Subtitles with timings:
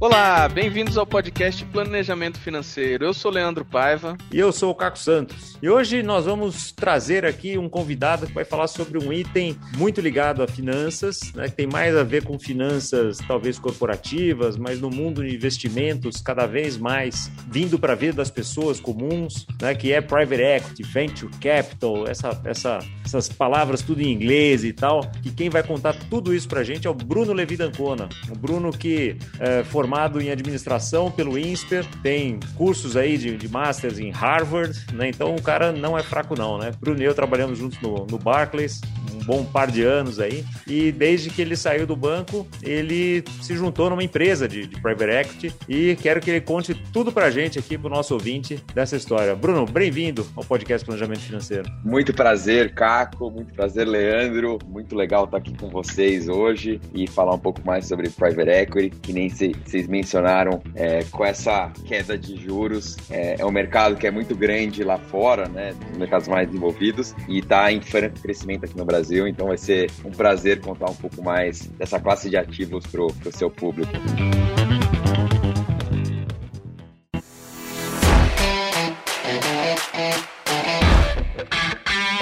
[0.00, 3.04] Olá, bem-vindos ao podcast Planejamento Financeiro.
[3.04, 4.16] Eu sou Leandro Paiva.
[4.32, 5.58] E eu sou o Caco Santos.
[5.60, 10.00] E hoje nós vamos trazer aqui um convidado que vai falar sobre um item muito
[10.00, 14.88] ligado a finanças, né, que tem mais a ver com finanças talvez corporativas, mas no
[14.88, 19.92] mundo de investimentos cada vez mais vindo para a vida das pessoas comuns, né, que
[19.92, 25.00] é private equity, venture capital, essa, essa, essas palavras tudo em inglês e tal.
[25.24, 28.08] E quem vai contar tudo isso para a gente é o Bruno Levi Dancona.
[28.30, 33.98] O Bruno que é, formado em administração pelo INSPER, tem cursos aí de, de Masters
[33.98, 35.08] em Harvard, né?
[35.08, 36.72] Então o cara não é fraco não, né?
[36.78, 38.82] Bruno e eu trabalhamos juntos no, no Barclays,
[39.14, 43.56] um bom par de anos aí, e desde que ele saiu do banco, ele se
[43.56, 47.58] juntou numa empresa de, de private equity e quero que ele conte tudo pra gente
[47.58, 49.34] aqui, pro nosso ouvinte, dessa história.
[49.34, 51.70] Bruno, bem-vindo ao podcast Planejamento Financeiro.
[51.82, 57.34] Muito prazer, Caco, muito prazer, Leandro, muito legal estar aqui com vocês hoje e falar
[57.34, 61.70] um pouco mais sobre private equity, que nem se, se vocês mencionaram, é, com essa
[61.84, 65.98] queda de juros, é, é, um mercado que é muito grande lá fora, né, nos
[65.98, 70.10] mercados mais desenvolvidos, e está em franco crescimento aqui no Brasil, então vai ser um
[70.10, 73.92] prazer contar um pouco mais dessa classe de ativos para o seu público.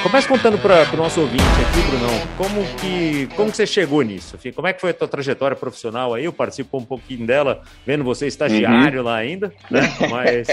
[0.06, 4.38] Começa contando para o nosso ouvinte aqui, Brunão, como que, como que você chegou nisso?
[4.54, 6.26] Como é que foi a tua trajetória profissional aí?
[6.26, 9.04] Eu participo um pouquinho dela, vendo você estagiário uhum.
[9.04, 9.80] lá ainda, né?
[10.08, 10.46] Mas,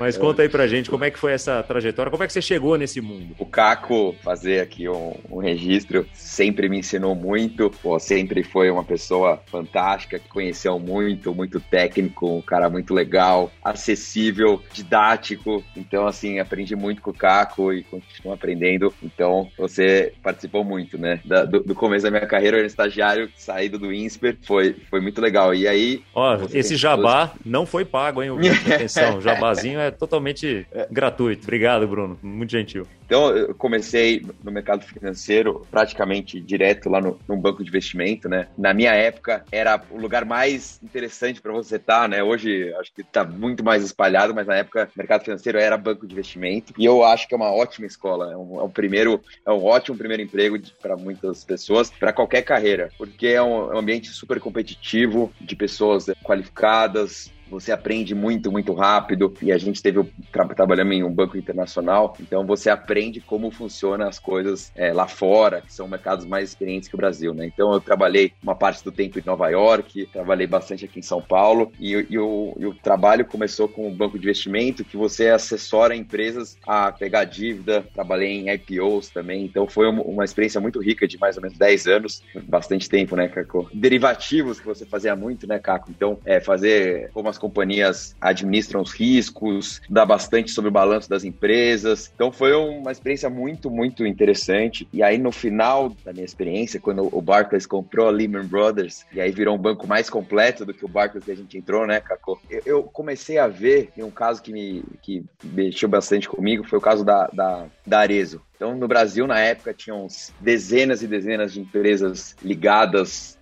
[0.00, 2.40] mas conta aí pra gente como é que foi essa trajetória, como é que você
[2.40, 3.34] chegou nesse mundo?
[3.38, 8.82] O Caco, fazer aqui um, um registro, sempre me ensinou muito, pô, sempre foi uma
[8.82, 15.62] pessoa fantástica, que conheceu muito, muito técnico, um cara muito legal, acessível, didático.
[15.76, 21.20] Então, assim, aprendi muito com o Caco e continuo aprendendo então, você participou muito, né?
[21.24, 25.00] Da, do, do, começo da minha carreira, eu era estagiário, saído do INSPER, foi, foi
[25.00, 25.54] muito legal.
[25.54, 26.02] E aí...
[26.14, 27.46] Ó, esse jabá todos...
[27.46, 28.30] não foi pago, hein?
[28.72, 31.44] Atenção, o jabazinho é totalmente gratuito.
[31.44, 32.18] Obrigado, Bruno.
[32.22, 32.86] Muito gentil.
[33.06, 38.48] Então, eu comecei no mercado financeiro praticamente direto lá no, no banco de investimento, né?
[38.58, 42.22] Na minha época, era o lugar mais interessante para você estar, tá, né?
[42.22, 46.12] Hoje, acho que está muito mais espalhado, mas na época, mercado financeiro era banco de
[46.12, 46.74] investimento.
[46.76, 48.32] E eu acho que é uma ótima escola.
[48.32, 52.42] É um, é um primeiro, é um ótimo primeiro emprego para muitas pessoas, para qualquer
[52.42, 58.50] carreira, porque é um, é um ambiente super competitivo, de pessoas qualificadas, você aprende muito,
[58.50, 59.32] muito rápido.
[59.42, 60.02] E a gente teve
[60.32, 65.06] tra trabalhando em um banco internacional, então você aprende como funcionam as coisas é, lá
[65.06, 67.46] fora, que são mercados mais experientes que o Brasil, né?
[67.46, 71.20] Então eu trabalhei uma parte do tempo em Nova York, trabalhei bastante aqui em São
[71.20, 75.28] Paulo, e, e, o, e o trabalho começou com um banco de investimento que você
[75.28, 77.84] assessora empresas a pegar dívida.
[77.94, 81.86] Trabalhei em IPOs também, então foi uma experiência muito rica de mais ou menos 10
[81.86, 83.68] anos, bastante tempo, né, Caco?
[83.72, 85.90] Derivativos que você fazia muito, né, Caco?
[85.90, 91.22] Então, é, fazer como as companhias administram os riscos, dá bastante sobre o balanço das
[91.22, 92.10] empresas.
[92.14, 94.88] Então foi uma experiência muito, muito interessante.
[94.92, 99.20] E aí no final da minha experiência, quando o Barclays comprou a Lehman Brothers, e
[99.20, 102.00] aí virou um banco mais completo do que o Barclays que a gente entrou, né,
[102.00, 102.40] Caco?
[102.64, 106.82] Eu, comecei a ver, e um caso que me que mexeu bastante comigo, foi o
[106.82, 108.40] caso da, da, da Arezo.
[108.56, 110.06] Então, no Brasil, na época, tinham
[110.40, 113.38] dezenas e dezenas de empresas ligadas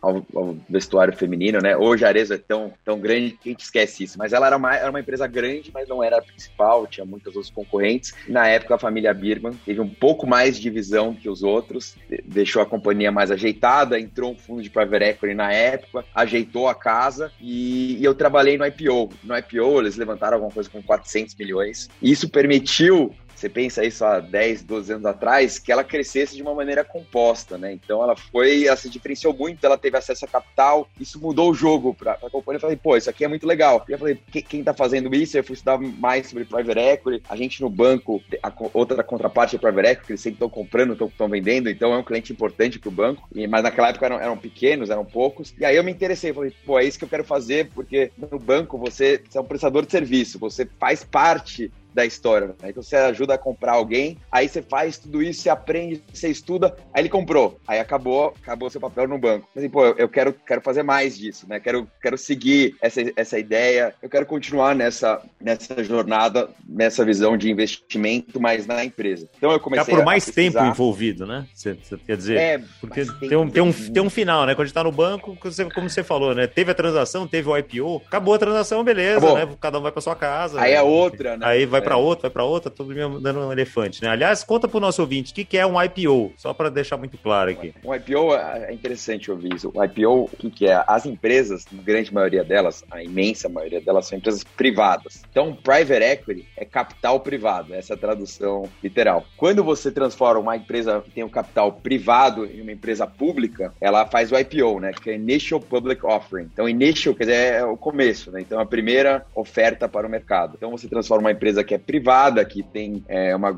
[0.00, 1.76] ao, ao, vestuário feminino, né?
[1.76, 4.16] Hoje a Arezzo é tão, tão grande que a gente esquece isso.
[4.16, 7.34] Mas ela era uma, era uma empresa grande, mas não era a principal, tinha muitos
[7.34, 8.14] outros concorrentes.
[8.28, 12.62] Na época, a família Birman teve um pouco mais de visão que os outros, deixou
[12.62, 17.32] a companhia mais ajeitada, entrou um fundo de private equity na época, ajeitou a casa
[17.40, 19.12] e, e eu trabalhei no IPO.
[19.24, 21.90] No IPO, eles levantaram alguma coisa com 400 milhões.
[22.00, 26.42] E isso permitiu você pensa isso há 10, 12 anos atrás, que ela crescesse de
[26.42, 27.72] uma maneira composta, né?
[27.72, 31.54] Então ela foi, ela se diferenciou muito, ela teve acesso a capital, isso mudou o
[31.54, 32.56] jogo para a companhia.
[32.56, 33.84] Eu falei, pô, isso aqui é muito legal.
[33.88, 35.36] E eu falei, quem está fazendo isso?
[35.36, 37.22] Eu fui estudar mais sobre private equity.
[37.28, 41.28] A gente no banco, a outra contraparte é private equity, eles sempre estão comprando, estão
[41.28, 43.28] vendendo, então é um cliente importante para o banco.
[43.34, 45.54] E, mas naquela época eram, eram, pequenos, eram poucos.
[45.58, 48.38] E aí eu me interessei, falei, pô, é isso que eu quero fazer, porque no
[48.38, 52.48] banco você, você é um prestador de serviço, você faz parte da história.
[52.48, 52.70] Né?
[52.70, 56.76] Então você ajuda a comprar alguém, aí você faz tudo isso, você aprende, você estuda,
[56.92, 59.48] aí ele comprou, aí acabou, acabou seu papel no banco.
[59.54, 61.60] Mas assim, pô, eu quero, quero fazer mais disso, né?
[61.60, 67.50] Quero, quero seguir essa, essa ideia, eu quero continuar nessa, nessa jornada, nessa visão de
[67.50, 69.28] investimento, mas na empresa.
[69.36, 71.46] Então eu comecei Ficar por mais tempo envolvido, né?
[71.54, 72.36] Você, você quer dizer?
[72.38, 74.54] É, porque tem um, tem, um, tem um final, né?
[74.54, 76.46] Quando a gente tá no banco, você, como você falou, né?
[76.46, 79.36] Teve a transação, teve o IPO, acabou a transação, beleza, acabou.
[79.36, 79.56] né?
[79.60, 80.60] Cada um vai para sua casa.
[80.60, 80.76] Aí né?
[80.78, 81.46] é outra, né?
[81.46, 84.08] Aí vai para outra, vai para outra, todo mundo dando um elefante, né?
[84.08, 86.96] Aliás, conta para o nosso ouvinte o que, que é um IPO, só para deixar
[86.96, 87.74] muito claro aqui.
[87.84, 89.70] Um IPO é interessante ouvir isso.
[89.74, 90.82] O IPO, o que, que é?
[90.86, 95.22] As empresas, a grande maioria delas, a imensa maioria delas, são empresas privadas.
[95.30, 99.24] Então, private equity é capital privado, essa é a tradução literal.
[99.36, 104.06] Quando você transforma uma empresa que tem um capital privado em uma empresa pública, ela
[104.06, 104.92] faz o IPO, né?
[104.92, 106.48] Que é Initial Public Offering.
[106.52, 108.40] Então, initial quer dizer é o começo, né?
[108.40, 110.54] Então, a primeira oferta para o mercado.
[110.56, 113.54] Então, você transforma uma empresa que é privada, que tem é, uma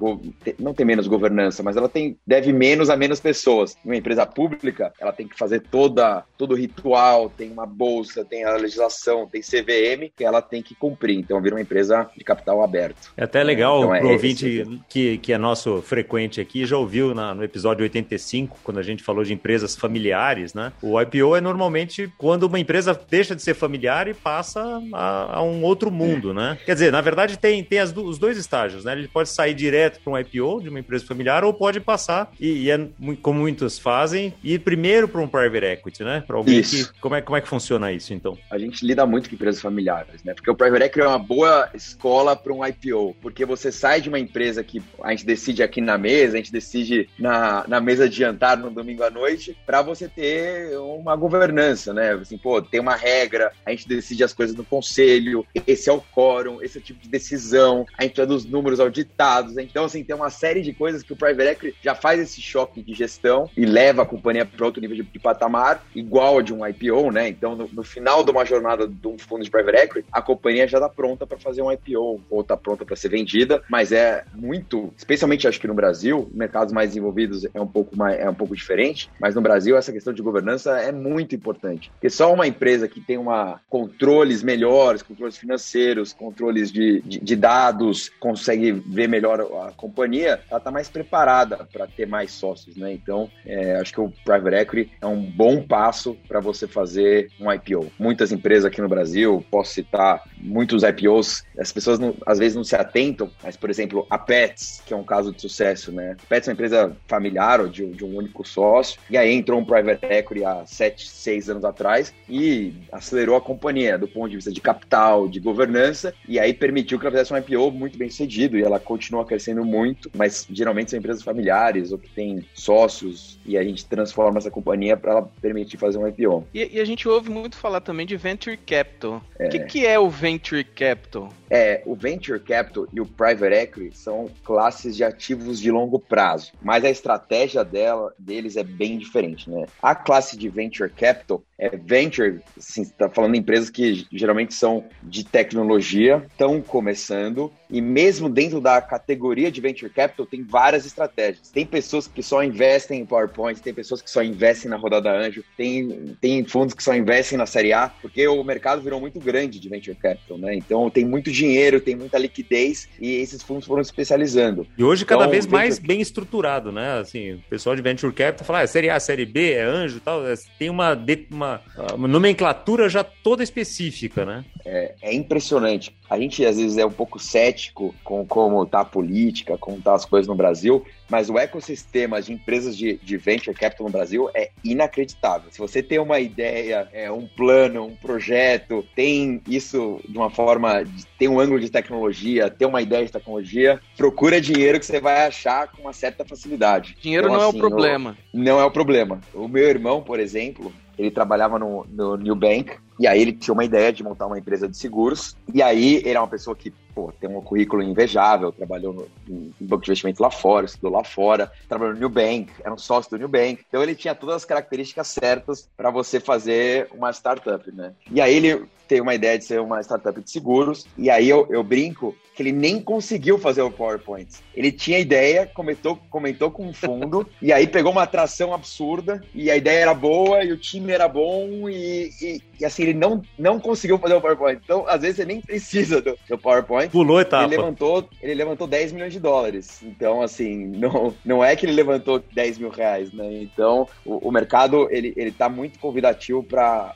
[0.59, 3.77] não tem menos governança, mas ela tem deve menos a menos pessoas.
[3.85, 8.45] Uma empresa pública, ela tem que fazer toda todo o ritual, tem uma bolsa, tem
[8.45, 11.19] a legislação, tem CVM que ela tem que cumprir.
[11.19, 13.13] Então, vira uma empresa de capital aberto.
[13.17, 17.15] É até legal então, é, pro ouvinte que, que é nosso frequente aqui, já ouviu
[17.15, 20.73] na, no episódio 85, quando a gente falou de empresas familiares, né?
[20.83, 25.43] O IPO é normalmente quando uma empresa deixa de ser familiar e passa a, a
[25.43, 26.59] um outro mundo, né?
[26.65, 28.93] Quer dizer, na verdade tem, tem as, os dois estágios, né?
[28.93, 32.65] Ele pode sair direto para um IPO de uma empresa familiar ou pode passar, e,
[32.65, 32.89] e é
[33.23, 36.23] como muitos fazem, ir primeiro para um private equity, né?
[36.27, 36.93] Para alguém isso.
[36.93, 37.01] que.
[37.01, 38.37] Como é, como é que funciona isso, então?
[38.51, 40.35] A gente lida muito com empresas familiares, né?
[40.35, 44.09] Porque o private equity é uma boa escola para um IPO, porque você sai de
[44.09, 48.09] uma empresa que a gente decide aqui na mesa, a gente decide na, na mesa
[48.09, 52.13] de jantar no domingo à noite, para você ter uma governança, né?
[52.13, 56.01] Assim, pô, tem uma regra, a gente decide as coisas no conselho, esse é o
[56.01, 59.59] quórum, esse é o tipo de decisão, a gente dos números auditados.
[59.59, 62.83] Então, assim, tem uma série de coisas que o private equity já faz esse choque
[62.83, 66.55] de gestão e leva a companhia para outro nível de, de, patamar, igual a de
[66.55, 67.29] um IPO, né?
[67.29, 70.67] Então, no, no, final de uma jornada de um fundo de private equity, a companhia
[70.67, 74.25] já está pronta para fazer um IPO ou está pronta para ser vendida, mas é
[74.35, 78.35] muito, especialmente acho que no Brasil, mercados mais desenvolvidos é um pouco mais é um
[78.35, 82.47] pouco diferente, mas no Brasil essa questão de governança é muito importante, porque só uma
[82.47, 87.76] empresa que tem uma controles melhores, controles financeiros, controles de, de, de dados,
[88.19, 92.93] consegue ver melhor a companhia, ela está mais preparada para ter mais sócios, né?
[92.93, 97.53] Então, é, acho que o private equity é um bom passo para você fazer um
[97.53, 97.91] IPO.
[97.99, 102.65] Muitas empresas aqui no Brasil, posso citar muitos IPOs, as pessoas não, às vezes não
[102.65, 106.17] se atentam, mas, por exemplo, a Pets, que é um caso de sucesso, né?
[106.23, 109.61] A Pets é uma empresa familiar ou de, de um único sócio, e aí entrou
[109.61, 114.37] um private equity há sete, seis anos atrás e acelerou a companhia do ponto de
[114.37, 118.09] vista de capital, de governança, e aí permitiu que ela fizesse um IPO muito bem
[118.09, 123.39] sucedido, e ela continua crescendo muito, mas geralmente são empresas familiares ou que têm sócios,
[123.45, 126.47] e a gente transforma essa companhia para ela permitir fazer um IPO.
[126.53, 129.23] E, e, a gente ouve muito falar também de Venture Capital.
[129.39, 129.49] O é.
[129.49, 131.33] que, que é o Venture Capital?
[131.49, 136.53] É, o Venture Capital e o Private Equity são classes de ativos de longo prazo,
[136.61, 139.67] mas a estratégia dela, deles é bem diferente, né?
[139.81, 144.85] A classe de Venture Capital é venture, assim, está falando em empresas que geralmente são
[145.03, 151.51] de tecnologia, estão começando, e mesmo dentro da categoria de venture capital tem várias estratégias.
[151.51, 155.43] Tem pessoas que só investem em PowerPoint, tem pessoas que só investem na rodada anjo,
[155.57, 159.59] tem, tem fundos que só investem na série A, porque o mercado virou muito grande
[159.59, 160.55] de venture capital, né?
[160.55, 164.67] Então tem muito dinheiro, tem muita liquidez e esses fundos foram se especializando.
[164.77, 165.63] E hoje cada então, vez venture...
[165.63, 166.99] mais bem estruturado, né?
[166.99, 170.27] Assim, o pessoal de venture capital fala, ah, série A, série B, é anjo, tal,
[170.27, 170.93] é, tem uma,
[171.31, 171.61] uma uma,
[171.95, 174.45] uma nomenclatura já toda específica, né?
[174.69, 175.97] É, é, impressionante.
[176.11, 179.95] A gente às vezes é um pouco cético com como está a política, como tá
[179.95, 184.29] as coisas no Brasil, mas o ecossistema de empresas de, de venture capital no Brasil
[184.35, 185.53] é inacreditável.
[185.53, 190.83] Se você tem uma ideia, é, um plano, um projeto, tem isso de uma forma,
[191.17, 195.29] tem um ângulo de tecnologia, tem uma ideia de tecnologia, procura dinheiro que você vai
[195.29, 196.97] achar com uma certa facilidade.
[197.01, 198.19] Dinheiro então, não assim, é o problema.
[198.33, 199.21] O, não é o problema.
[199.33, 203.53] O meu irmão, por exemplo, ele trabalhava no, no New Bank, e aí ele tinha
[203.55, 206.73] uma ideia de montar uma empresa de seguros, e aí ele é uma pessoa que
[206.95, 211.05] pô, tem um currículo invejável, trabalhou no, em banco de investimento lá fora, estudou lá
[211.05, 214.37] fora, trabalhou no New Bank, era um sócio do New Bank, então ele tinha todas
[214.37, 217.93] as características certas para você fazer uma startup, né?
[218.11, 221.47] E aí ele tem uma ideia de ser uma startup de seguros, e aí eu,
[221.51, 224.29] eu brinco que ele nem conseguiu fazer o PowerPoint.
[224.55, 229.51] Ele tinha ideia, comentou, comentou com o fundo, e aí pegou uma atração absurda, e
[229.51, 233.23] a ideia era boa, e o time era bom, e, e, e assim, ele não,
[233.39, 234.61] não conseguiu fazer o PowerPoint.
[234.63, 236.91] Então, às vezes, você nem precisa do, do PowerPoint.
[236.91, 237.45] Pulou etapa.
[237.45, 239.83] Ele levantou, ele levantou 10 milhões de dólares.
[239.83, 243.43] Então, assim, não, não é que ele levantou 10 mil reais, né?
[243.43, 246.95] Então, o, o mercado, ele, ele tá muito convidativo para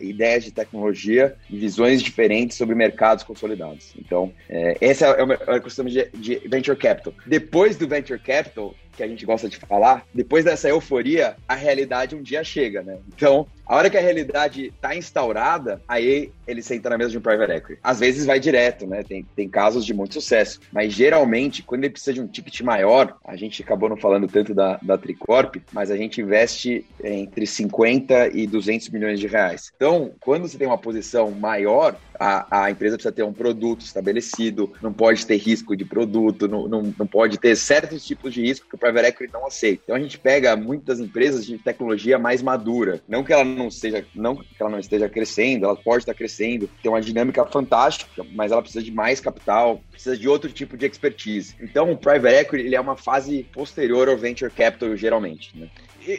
[0.00, 3.92] ideias de tecnologia e visões diferentes sobre mercados consolidados.
[3.98, 7.12] Então, é, esse é o, é o ecossistema de, de venture capital.
[7.26, 12.16] Depois do venture capital, que a gente gosta de falar, depois dessa euforia, a realidade
[12.16, 12.98] um dia chega, né?
[13.14, 17.20] Então, A hora que a realidade está instaurada, aí ele senta na mesa de um
[17.20, 17.80] private equity.
[17.82, 19.02] Às vezes vai direto, né?
[19.02, 20.60] Tem, tem casos de muito sucesso.
[20.72, 24.54] Mas geralmente, quando ele precisa de um ticket maior, a gente acabou não falando tanto
[24.54, 29.72] da, da Tricorp, mas a gente investe entre 50 e 200 milhões de reais.
[29.74, 34.72] Então, quando você tem uma posição maior, a, a empresa precisa ter um produto estabelecido,
[34.80, 38.68] não pode ter risco de produto, não, não, não pode ter certos tipos de risco
[38.68, 39.82] que o private equity não aceita.
[39.84, 44.04] Então a gente pega muitas empresas de tecnologia mais madura, não que ela não seja,
[44.14, 48.52] não que ela não esteja crescendo, ela pode estar crescendo, tem uma dinâmica fantástica, mas
[48.52, 51.54] ela precisa de mais capital, precisa de outro tipo de expertise.
[51.60, 55.56] Então o private equity ele é uma fase posterior ao venture capital geralmente.
[55.56, 55.68] Né?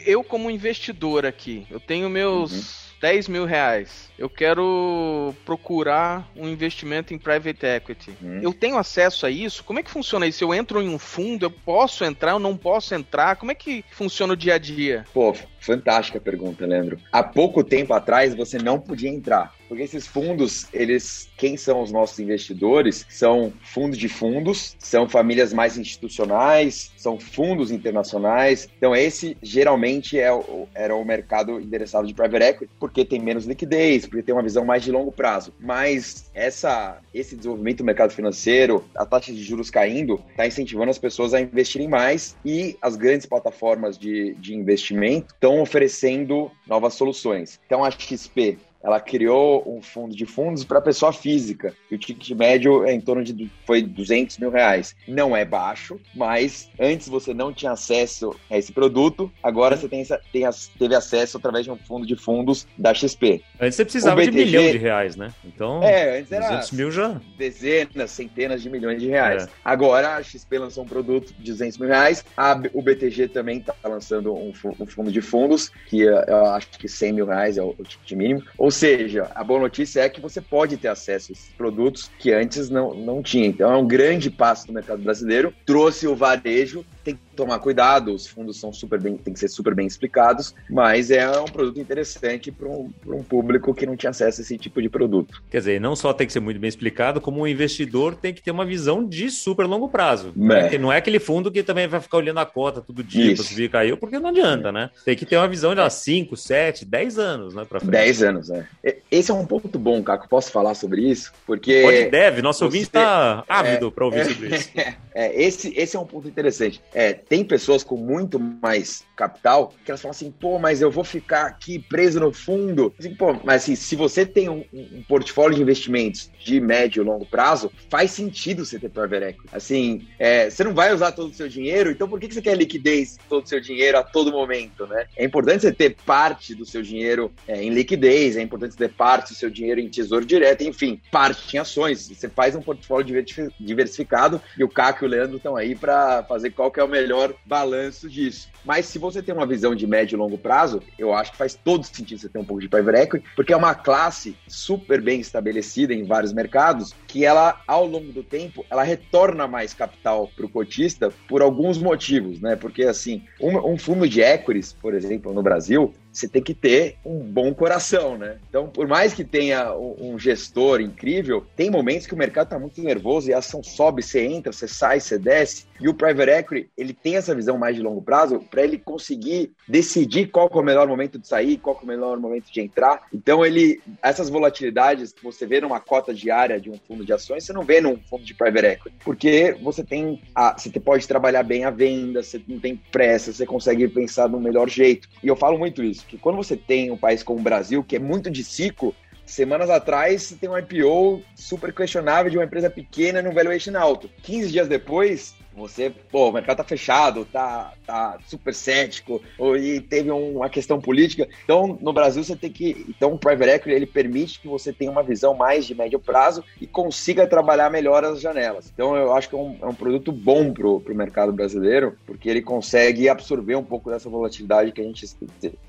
[0.06, 4.10] Eu como investidor aqui, eu tenho meus uhum 10 mil reais.
[4.18, 8.12] Eu quero procurar um investimento em private equity.
[8.22, 8.40] Hum.
[8.42, 9.62] Eu tenho acesso a isso?
[9.62, 10.42] Como é que funciona isso?
[10.42, 13.36] Eu entro em um fundo, eu posso entrar, eu não posso entrar?
[13.36, 15.04] Como é que funciona o dia a dia?
[15.12, 16.98] Pô, fantástica pergunta, Leandro.
[17.12, 19.54] Há pouco tempo atrás você não podia entrar.
[19.68, 23.04] Porque esses fundos, eles, quem são os nossos investidores?
[23.10, 28.68] São fundos de fundos, são famílias mais institucionais, são fundos internacionais.
[28.78, 33.44] Então esse geralmente é o, era o mercado endereçado de private equity, porque tem menos
[33.44, 35.52] liquidez, porque tem uma visão mais de longo prazo.
[35.60, 40.98] Mas essa, esse desenvolvimento do mercado financeiro, a taxa de juros caindo, está incentivando as
[40.98, 47.60] pessoas a investirem mais e as grandes plataformas de, de investimento estão oferecendo novas soluções.
[47.66, 51.74] Então a XP ela criou um fundo de fundos para pessoa física.
[51.90, 54.94] E o ticket médio é em torno de foi 200 mil reais.
[55.06, 60.04] Não é baixo, mas antes você não tinha acesso a esse produto, agora você tem,
[60.32, 63.42] tem, teve acesso através de um fundo de fundos da XP.
[63.60, 65.32] Antes você precisava BTG, de milhão de reais, né?
[65.44, 67.20] Então, é, antes era 200 mil já.
[67.36, 69.44] Dezenas, centenas de milhões de reais.
[69.44, 69.48] É.
[69.64, 73.74] Agora a XP lançou um produto de 200 mil reais, a, o BTG também está
[73.84, 77.74] lançando um, um, fundo de fundos, que eu acho que 100 mil reais é o,
[77.78, 78.42] o ticket mínimo.
[78.56, 82.32] Ou seja, a boa notícia é que você pode ter acesso a esses produtos que
[82.32, 83.46] antes não, não tinha.
[83.46, 85.54] Então é um grande passo do mercado brasileiro.
[85.64, 89.48] Trouxe o varejo tem que tomar cuidado, os fundos são super bem, tem que ser
[89.48, 94.10] super bem explicados, mas é um produto interessante para um, um público que não tinha
[94.10, 95.42] acesso a esse tipo de produto.
[95.50, 98.42] Quer dizer, não só tem que ser muito bem explicado, como o investidor tem que
[98.42, 100.32] ter uma visão de super longo prazo.
[100.36, 100.76] Né?
[100.78, 103.64] Não é aquele fundo que também vai ficar olhando a cota todo dia para subir
[103.64, 104.90] e caiu, porque não adianta, né?
[105.04, 107.64] Tem que ter uma visão de 5, 7, 10 anos, né?
[107.64, 107.92] Pra frente.
[107.92, 108.66] 10 anos, né?
[109.10, 110.28] Esse é um ponto bom, Caco.
[110.28, 111.32] Posso falar sobre isso?
[111.46, 111.82] Porque.
[111.82, 112.42] Pode, deve.
[112.42, 114.70] Nosso ouvinte está ávido é, para ouvir é, sobre isso.
[115.18, 116.80] É, esse, esse é um ponto interessante.
[116.98, 121.02] É, tem pessoas com muito mais capital que elas falam assim, pô, mas eu vou
[121.02, 122.94] ficar aqui preso no fundo.
[122.98, 127.04] Assim, pô, mas assim, se você tem um, um, portfólio de investimentos de médio e
[127.04, 129.48] longo prazo, faz sentido você ter private equity.
[129.52, 132.56] Assim, é, você não vai usar todo o seu dinheiro, então por que você quer
[132.56, 135.06] liquidez todo o seu dinheiro a todo momento, né?
[135.16, 138.94] É importante você ter parte do seu dinheiro é, em liquidez, é importante você ter
[138.94, 142.08] parte do seu dinheiro em tesouro direto, enfim, parte em ações.
[142.08, 143.24] Você faz um portfólio
[143.58, 146.88] diversificado e o Caco e o Leandro estão aí para fazer qual que é o
[146.88, 148.48] melhor balanço disso.
[148.64, 151.54] Mas se você tem uma visão de médio e longo prazo, eu acho que faz
[151.54, 155.20] todo sentido você ter um pouco de private equity, porque é uma classe super bem
[155.20, 160.46] estabelecida em vários mercados, que ela, ao longo do tempo, ela retorna mais capital para
[160.46, 162.56] o cotista por alguns motivos, né?
[162.56, 166.96] Porque, assim, um, um fundo de equities, por exemplo, no Brasil, você tem que ter
[167.04, 168.38] um bom coração, né?
[168.48, 172.82] Então, por mais que tenha um gestor incrível, tem momentos que o mercado está muito
[172.82, 175.66] nervoso e a ação sobe, você entra, você sai, você desce.
[175.80, 179.52] E o private equity, ele tem essa visão mais de longo prazo para ele conseguir
[179.66, 183.06] decidir qual é o melhor momento de sair, qual é o melhor momento de entrar.
[183.14, 187.44] Então, ele essas volatilidades que você vê numa cota diária de um fundo de ações,
[187.44, 191.42] você não vê num fundo de private equity, porque você tem a, você pode trabalhar
[191.42, 195.08] bem a venda, você não tem pressa, você consegue pensar no melhor jeito.
[195.22, 197.96] E eu falo muito isso que quando você tem um país como o Brasil, que
[197.96, 203.22] é muito de ciclo, semanas atrás tem um IPO super questionável de uma empresa pequena
[203.22, 204.10] no valuation alto.
[204.22, 209.80] 15 dias depois, você, pô, o mercado tá fechado, tá, tá super cético, ou, e
[209.80, 211.28] teve uma questão política.
[211.44, 212.86] Então, no Brasil, você tem que.
[212.88, 216.44] Então, o Private Equity ele permite que você tenha uma visão mais de médio prazo
[216.60, 218.70] e consiga trabalhar melhor as janelas.
[218.72, 222.28] Então, eu acho que é um, é um produto bom pro, pro mercado brasileiro, porque
[222.28, 225.06] ele consegue absorver um pouco dessa volatilidade que a gente,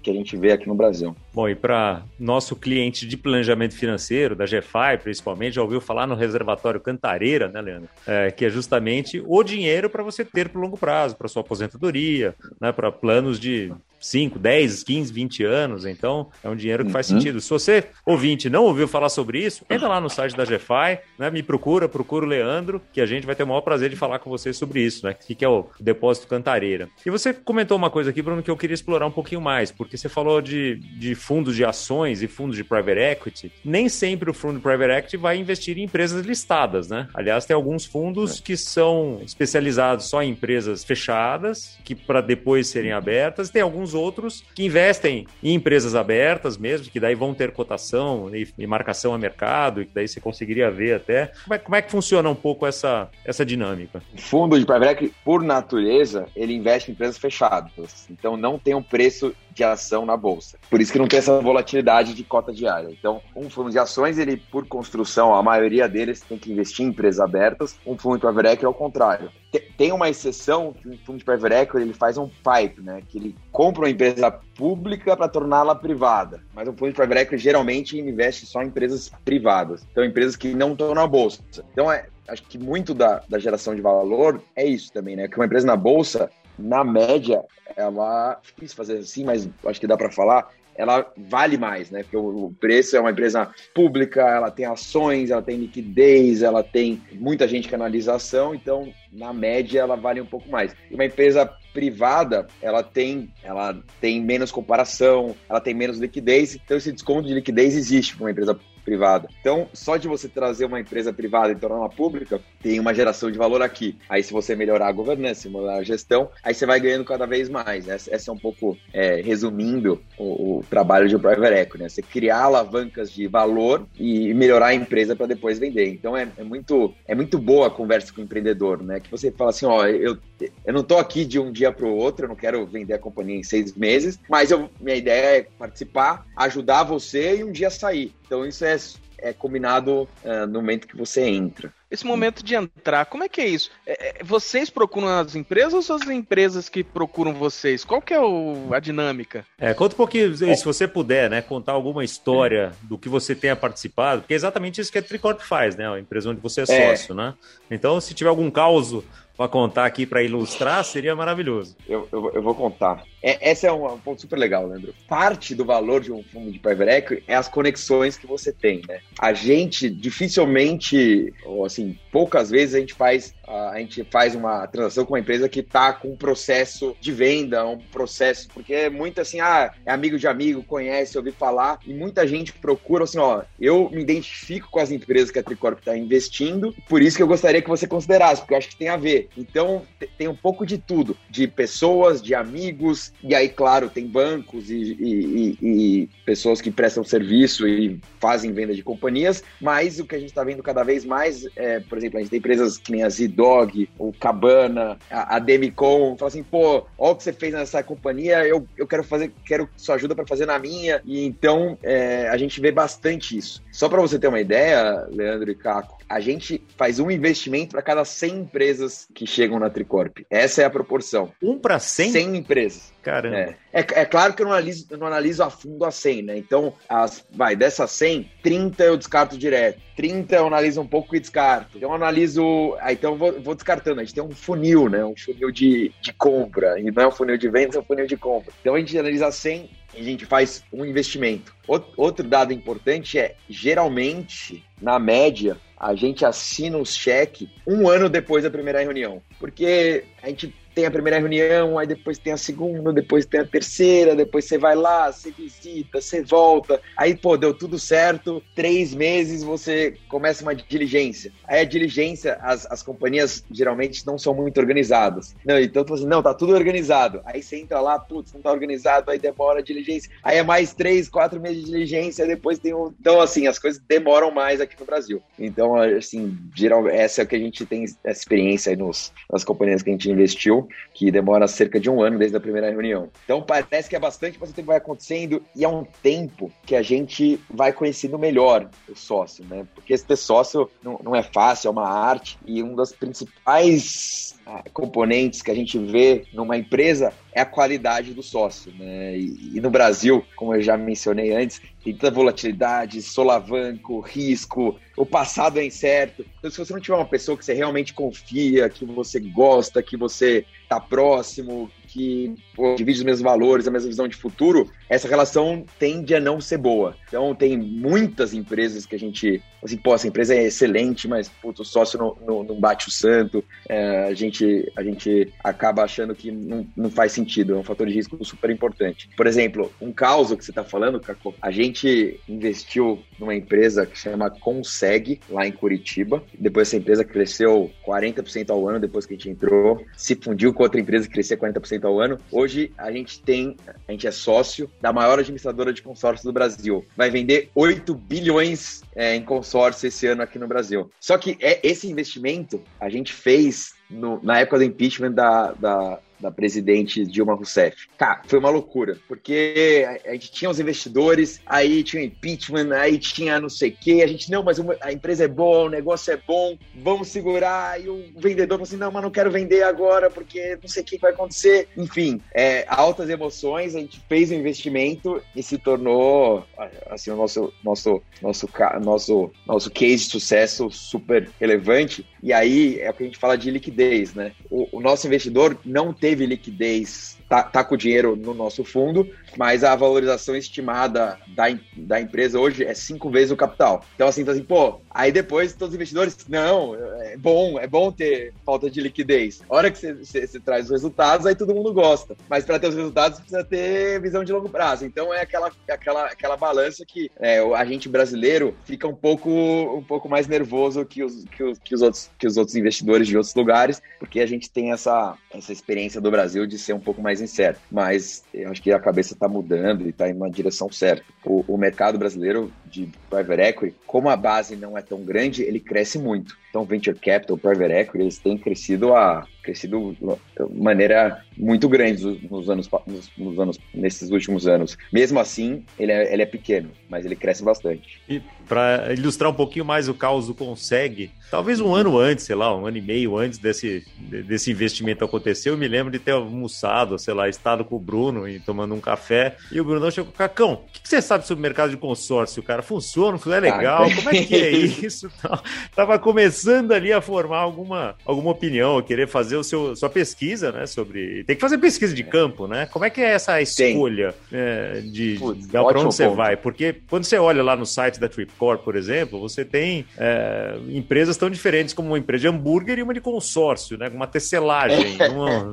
[0.01, 1.15] que a gente vê aqui no Brasil.
[1.34, 6.15] Bom, e para nosso cliente de planejamento financeiro, da GFI principalmente, já ouviu falar no
[6.15, 7.89] reservatório Cantareira, né, Leandro?
[8.05, 11.27] É, que é justamente o dinheiro dinheiro para você ter para o longo prazo, para
[11.27, 15.85] sua aposentadoria, né, para planos de 5, 10, 15, 20 anos.
[15.85, 17.17] Então, é um dinheiro que faz uhum.
[17.17, 17.41] sentido.
[17.41, 21.29] Se você, ouvinte, não ouviu falar sobre isso, entra lá no site da GFI, né?
[21.29, 24.19] Me procura, procura o Leandro, que a gente vai ter o maior prazer de falar
[24.19, 25.13] com você sobre isso, né?
[25.13, 26.89] Que é o depósito Cantareira.
[27.05, 29.97] E você comentou uma coisa aqui, Bruno, que eu queria explorar um pouquinho mais, porque
[29.97, 33.51] você falou de, de fundos de ações e fundos de private equity.
[33.63, 37.07] Nem sempre o fundo de private equity vai investir em empresas listadas, né?
[37.13, 42.91] Aliás, tem alguns fundos que são especializados só em empresas fechadas, que para depois serem
[42.91, 43.49] abertas.
[43.49, 48.48] Tem alguns outros que investem em empresas abertas mesmo, que daí vão ter cotação e,
[48.58, 51.31] e marcação a mercado, e que daí você conseguiria ver até.
[51.43, 54.01] Como é, como é que funciona um pouco essa, essa dinâmica?
[54.15, 58.08] Fundo de private equity, por natureza, ele investe em empresas fechadas.
[58.10, 60.57] Então não tem um preço de ação na bolsa.
[60.69, 62.89] Por isso que não tem essa volatilidade de cota diária.
[62.91, 66.89] Então, um fundo de ações, ele por construção, a maioria deles tem que investir em
[66.89, 67.77] empresas abertas.
[67.85, 69.31] Um fundo de private equity é o contrário.
[69.77, 73.01] Tem uma exceção que um fundo de private equity ele faz um pipe, né?
[73.07, 76.41] Que ele compra uma empresa pública para torná-la privada.
[76.53, 79.85] Mas um fundo de private equity geralmente investe só em empresas privadas.
[79.91, 81.41] Então, empresas que não estão na bolsa.
[81.71, 85.27] Então, é, acho que muito da, da geração de valor é isso também, né?
[85.27, 86.29] Que uma empresa na bolsa,
[86.59, 87.43] na média,
[87.75, 88.39] ela.
[88.43, 90.49] Difícil fazer assim, mas acho que dá para falar.
[90.75, 92.03] Ela vale mais, né?
[92.03, 97.01] Porque o preço é uma empresa pública, ela tem ações, ela tem liquidez, ela tem
[97.11, 100.73] muita gente que analisa ação, então, na média, ela vale um pouco mais.
[100.89, 106.77] E uma empresa privada, ela tem, ela tem menos comparação, ela tem menos liquidez, então
[106.77, 108.57] esse desconto de liquidez existe para uma empresa
[108.89, 109.29] privada.
[109.39, 113.37] Então, só de você trazer uma empresa privada e torná-la pública, tem uma geração de
[113.37, 113.97] valor aqui.
[114.07, 117.49] Aí, se você melhorar a governança, melhorar a gestão, aí você vai ganhando cada vez
[117.49, 117.87] mais.
[117.87, 121.89] Essa, é um pouco, é, resumindo, o, o, trabalho de private equity, né?
[121.89, 125.89] Você criar alavancas de valor e melhorar a empresa para depois vender.
[125.89, 128.99] Então, é, é, muito, é muito boa a conversa com o empreendedor, né?
[128.99, 130.17] Que você fala assim, ó, eu,
[130.65, 132.99] eu não estou aqui de um dia para o outro, eu não quero vender a
[132.99, 137.69] companhia em seis meses, mas eu, minha ideia é participar, ajudar você e um dia
[137.69, 138.13] sair.
[138.25, 138.77] Então isso é,
[139.19, 141.73] é combinado uh, no momento que você entra.
[141.91, 143.72] Esse momento de entrar, como é que é isso?
[143.86, 147.84] É, é, vocês procuram as empresas ou as empresas que procuram vocês?
[147.84, 149.43] Qual que é o, a dinâmica?
[149.58, 153.55] É, conta um pouquinho, se você puder, né, contar alguma história do que você tenha
[153.55, 156.63] participado, porque é exatamente isso que a Tricorp faz, né, a empresa onde você é,
[156.63, 156.96] é.
[156.96, 157.34] sócio, né?
[157.72, 159.03] Então, se tiver algum caos
[159.39, 161.74] para contar aqui para ilustrar, seria maravilhoso.
[161.88, 163.05] Eu, eu, eu vou contar.
[163.24, 164.93] É, esse é um, um, ponto super legal, Leandro.
[165.08, 168.82] Parte do valor de um fundo de private equity é as conexões que você tem,
[168.86, 168.99] né?
[169.17, 175.05] A gente dificilmente, ou assim, poucas vezes a gente faz a gente faz uma transação
[175.05, 179.19] com uma empresa que está com um processo de venda, um processo, porque é muito
[179.19, 183.41] assim, ah, é amigo de amigo, conhece, ouvi falar, e muita gente procura assim, ó,
[183.59, 187.27] eu me identifico com as empresas que a Tricorp está investindo, por isso que eu
[187.27, 189.29] gostaria que você considerasse, porque eu acho que tem a ver.
[189.35, 189.83] Então,
[190.17, 194.75] tem um pouco de tudo, de pessoas, de amigos, e aí, claro, tem bancos e,
[194.99, 200.15] e, e, e pessoas que prestam serviço e fazem venda de companhias, mas o que
[200.15, 202.91] a gente está vendo cada vez mais, é, por exemplo, a gente tem empresas que
[202.91, 203.09] nem a
[203.39, 207.82] Z-Dog, o Cabana, a, a Demicon, fala assim, pô, olha o que você fez nessa
[207.82, 212.28] companhia, eu, eu quero fazer, quero sua ajuda para fazer na minha, e então é,
[212.28, 213.63] a gente vê bastante isso.
[213.71, 217.82] Só para você ter uma ideia, Leandro e Caco, a gente faz um investimento para
[217.84, 220.19] cada 100 empresas que chegam na Tricorp.
[220.30, 221.32] Essa é a proporção.
[221.41, 222.12] Um para 100?
[222.12, 222.93] 100 empresas.
[223.02, 223.36] Caramba.
[223.38, 223.58] É.
[223.72, 226.38] é, é, claro que eu não analiso, eu não analiso a fundo a 100, né?
[226.38, 229.80] Então, as, vai, dessas 100, 30 eu descarto direto.
[229.95, 231.78] 30 eu analiso um pouco e descarto.
[231.78, 232.76] Então, eu analiso.
[232.80, 234.02] Ah, então, eu vou, vou descartando.
[234.02, 235.04] A gente tem um funil, né?
[235.06, 236.80] Um funil de, de compra.
[236.80, 238.52] E não é um funil de vendas, é um funil de compra.
[238.62, 241.56] Então, a gente analisa 100 e a gente faz um investimento.
[241.97, 248.43] Outro dado importante é, geralmente, na média, a gente assina os cheques um ano depois
[248.43, 249.21] da primeira reunião.
[249.39, 253.45] Porque a gente tem a primeira reunião, aí depois tem a segunda, depois tem a
[253.45, 256.82] terceira, depois você vai lá, você visita, você volta.
[256.95, 261.32] Aí, pô, deu tudo certo, três meses você começa uma diligência.
[261.47, 265.36] Aí a diligência, as, as companhias geralmente não são muito organizadas.
[265.45, 267.21] Não, então tu assim, não, tá tudo organizado.
[267.25, 270.12] Aí você entra lá, putz, não tá organizado, aí demora a diligência.
[270.23, 272.93] Aí é mais três, quatro meses de diligência, depois tem um.
[272.99, 275.21] Então, assim, as coisas demoram mais aqui no Brasil.
[275.38, 279.43] Então, assim, geral, essa é o que a gente tem essa experiência aí nos, nas
[279.43, 280.59] companhias que a gente investiu
[280.93, 283.10] que demora cerca de um ano desde a primeira reunião.
[283.24, 286.76] Então parece que é bastante, mas o tempo vai acontecendo e é um tempo que
[286.76, 289.65] a gente vai conhecendo melhor o sócio, né?
[289.76, 294.38] Porque ter sócio não, não é fácil, é uma arte e um dos principais
[294.73, 299.17] componentes que a gente vê numa empresa é a qualidade do sócio, né?
[299.17, 305.05] E, e, no Brasil, como eu já mencionei antes, tem tanta volatilidade, solavanco, risco, o
[305.05, 306.25] passado é incerto.
[306.38, 309.95] Então, se você não tiver uma pessoa que você realmente confia, que você gosta, que
[309.95, 315.08] você tá próximo, que pô, divide os mesmos valores, a mesma visão de futuro, essa
[315.08, 316.95] relação tende a não ser boa.
[317.08, 321.60] Então, tem muitas empresas que a gente, assim, pô, essa empresa é excelente, mas putz,
[321.60, 326.13] o sócio não, não, não bate o santo, é, a, gente, a gente acaba achando
[326.13, 329.10] que não, não faz sentido, é um fator de risco super importante.
[329.17, 333.97] Por exemplo, um caso que você está falando, Caco, a gente investiu numa empresa que
[333.97, 336.23] chama Conseg, lá em Curitiba.
[336.38, 340.63] Depois essa empresa cresceu 40% ao ano depois que a gente entrou, se fundiu com
[340.63, 342.17] outra empresa que crescia 40% ao ano.
[342.31, 343.55] Hoje a gente tem,
[343.87, 346.85] a gente é sócio da maior administradora de consórcio do Brasil.
[346.95, 350.89] Vai vender 8 bilhões é, em consórcio esse ano aqui no Brasil.
[350.99, 355.99] Só que é esse investimento a gente fez no, na época do impeachment da, da,
[356.19, 357.88] da presidente Dilma Rousseff.
[357.97, 363.39] Cara, foi uma loucura, porque a, gente tinha os investidores, aí tinha impeachment, aí tinha
[363.39, 366.17] não sei o quê, a gente, não, mas a empresa é boa, o negócio é
[366.17, 370.58] bom, vamos segurar, e o vendedor falou assim, não, mas não quero vender agora, porque
[370.62, 371.67] não sei o que vai acontecer.
[371.77, 376.45] Enfim, é, altas emoções, a gente fez o um investimento e se tornou,
[376.89, 378.49] assim, o nosso, nosso, nosso,
[378.82, 383.38] nosso, nosso case de sucesso super relevante, e aí é o que a gente fala
[383.38, 384.34] de liquidez, né?
[384.49, 389.07] O, o nosso investidor não teve liquidez tá, tá com o dinheiro no nosso fundo,
[389.37, 391.45] mas a valorização estimada da,
[391.77, 393.85] da empresa hoje é cinco vezes o capital.
[393.95, 397.91] Então, assim, tá assim, pô, aí depois todos os investidores, não, é bom, é bom
[397.91, 399.41] ter falta de liquidez.
[399.47, 402.17] A hora que você, traz os resultados, aí todo mundo gosta.
[402.27, 404.85] Mas para ter os resultados, precisa ter visão de longo prazo.
[404.85, 409.83] Então, é aquela, aquela, aquela balança que é, o agente brasileiro fica um pouco, um
[409.83, 413.15] pouco mais nervoso que os, que, os, que, os outros, que os outros investidores de
[413.15, 417.01] outros lugares, porque a gente tem essa, essa experiência do Brasil de ser um pouco
[417.01, 417.60] mais incerto.
[417.71, 421.03] Mas eu acho que a cabeça está mudando e está em uma direção certa.
[421.25, 425.60] O, o mercado brasileiro de private equity, como a base não é tão grande, ele
[425.60, 426.38] cresce muito.
[426.49, 432.49] Então, venture capital, private equity, eles têm crescido a crescido de maneira muito grande nos
[432.49, 434.77] anos, nos, nos, anos nesses últimos anos.
[434.91, 438.01] Mesmo assim, ele é, ele é pequeno, mas ele cresce bastante.
[438.07, 442.35] E para ilustrar um pouquinho mais o caos do Consegue, talvez um ano antes, sei
[442.35, 446.12] lá, um ano e meio antes desse, desse investimento acontecer, eu me lembro de ter
[446.12, 450.12] almoçado, sei lá, estado com o Bruno e tomando um café, e o Bruno chegou,
[450.12, 452.62] Cacão, o que, que, você sabe sobre o mercado de consórcio, cara?
[452.62, 453.19] Funciona?
[453.27, 453.89] É legal?
[453.93, 455.12] Como é que é isso?
[455.75, 460.65] Tava começando ali a formar alguma, alguma opinião, querer fazer o seu, sua pesquisa, né,
[460.65, 461.23] sobre...
[461.23, 462.67] Tem que fazer pesquisa de campo, né?
[462.67, 466.15] Como é que é essa escolha é, de, Putz, de, de onde você ponto.
[466.15, 466.38] vai?
[466.38, 470.56] Porque quando você olha lá no site da Trip Core, por exemplo, você tem é,
[470.69, 473.89] empresas tão diferentes como uma empresa de hambúrguer e uma de consórcio, né?
[473.89, 475.52] Uma tecelagem, uma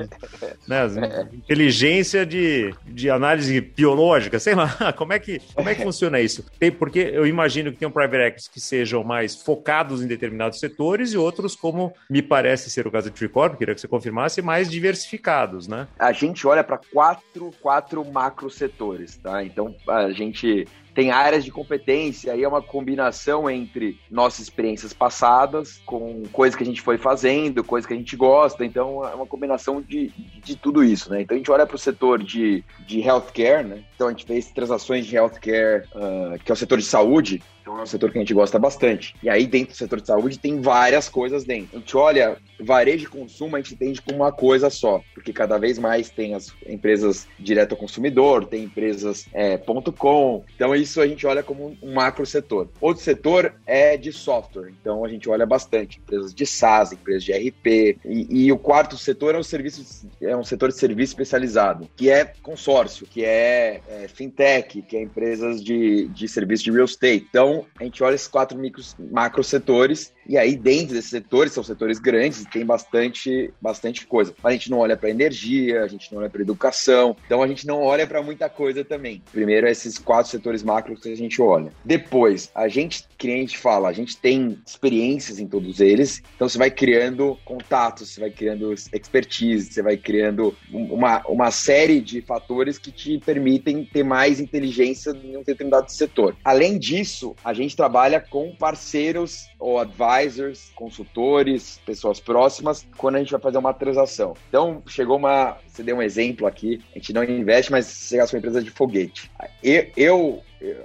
[0.66, 4.66] né, inteligência de, de análise biológica, sei lá.
[4.96, 6.44] Como é que, como é que funciona isso?
[6.58, 10.58] Tem, porque eu imagino que tem um private equity que sejam mais focados em determinados
[10.58, 14.42] setores e outros, como me parece ser o caso de Tricorp, queria que você confirmasse,
[14.42, 15.86] mais diversificados, né?
[15.98, 19.44] A gente olha para quatro, quatro macro setores, tá?
[19.44, 25.78] Então a gente tem áreas de competência, aí é uma combinação entre nossas experiências passadas
[25.84, 29.26] com coisas que a gente foi fazendo, coisas que a gente gosta, então é uma
[29.26, 30.08] combinação de,
[30.42, 31.20] de, tudo isso, né?
[31.20, 33.84] Então a gente olha para o setor de, de healthcare, né?
[33.94, 37.80] Então a gente fez transações de healthcare, uh, que é o setor de saúde, então
[37.80, 39.16] é um setor que a gente gosta bastante.
[39.20, 41.76] E aí, dentro do setor de saúde, tem várias coisas dentro.
[41.76, 45.58] A gente olha, varejo e consumo, a gente entende como uma coisa só, porque cada
[45.58, 49.58] vez mais tem as empresas direto ao consumidor, tem empresas é,
[49.98, 50.44] .com.
[50.54, 52.68] Então, isso a gente olha como um macro setor.
[52.80, 54.72] Outro setor é de software.
[54.80, 57.98] Então, a gente olha bastante empresas de SaaS, empresas de RP.
[58.04, 62.10] E, e o quarto setor é, o serviço, é um setor de serviço especializado, que
[62.10, 67.26] é consórcio, que é, é fintech, que é empresas de, de serviço de real estate.
[67.28, 71.62] Então, a gente olha esses quatro micros, macro setores e aí, dentro desses setores, são
[71.62, 74.34] setores grandes tem bastante, bastante coisa.
[74.42, 77.66] A gente não olha para energia, a gente não olha para educação, então a gente
[77.66, 79.22] não olha para muita coisa também.
[79.30, 81.72] Primeiro, esses quatro setores macros que a gente olha.
[81.84, 86.70] Depois, a gente, gente fala, a gente tem experiências em todos eles, então você vai
[86.70, 92.90] criando contatos, você vai criando expertise, você vai criando uma, uma série de fatores que
[92.90, 96.36] te permitem ter mais inteligência em um determinado setor.
[96.44, 103.30] Além disso, a gente trabalha com parceiros ou advisors, consultores, pessoas próximas, quando a gente
[103.30, 104.34] vai fazer uma transação.
[104.48, 105.56] Então, chegou uma.
[105.76, 108.70] Você deu um exemplo aqui, a gente não investe, mas você gasta uma empresa de
[108.70, 109.30] foguete.
[109.62, 110.42] Eu, eu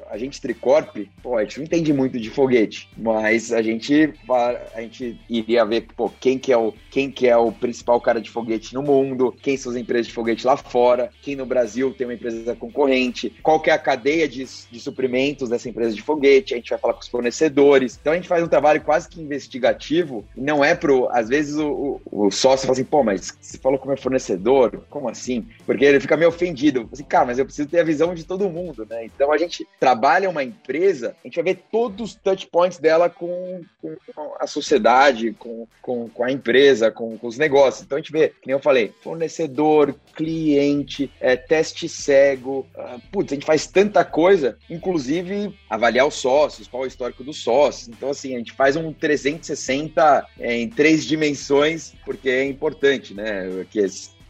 [0.10, 4.82] a gente Tricorp, pô, a gente não entende muito de foguete, mas a gente, a
[4.82, 8.30] gente iria ver, pô, quem que é o, quem que é o principal cara de
[8.30, 12.06] foguete no mundo, quem são as empresas de foguete lá fora, quem no Brasil tem
[12.06, 16.54] uma empresa concorrente, qual que é a cadeia de, de suprimentos dessa empresa de foguete,
[16.54, 17.98] a gente vai falar com os fornecedores.
[18.00, 22.02] Então a gente faz um trabalho quase que investigativo, não é pro, às vezes o,
[22.06, 25.48] o, o sócio fala assim, pô, mas você falou como é fornecedor, como assim?
[25.66, 28.50] Porque ele fica meio ofendido, assim, cara, mas eu preciso ter a visão de todo
[28.50, 29.06] mundo, né?
[29.06, 33.10] Então a gente trabalha uma empresa, a gente vai ver todos os touch points dela
[33.10, 33.96] com, com
[34.40, 37.84] a sociedade, com, com, com a empresa, com, com, os negócios.
[37.84, 43.32] Então a gente vê, que nem eu falei, fornecedor, cliente, é, teste cego, uh, putz,
[43.32, 47.88] a gente faz tanta coisa, inclusive avaliar os sócios, qual é o histórico dos sócios.
[47.88, 53.66] Então, assim, a gente faz um 360 é, em três dimensões, porque é importante, né?
[53.70, 53.80] Que